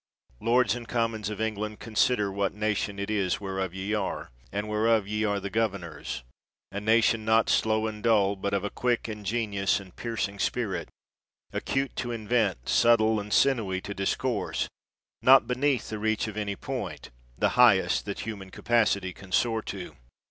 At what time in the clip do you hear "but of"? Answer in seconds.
8.35-8.63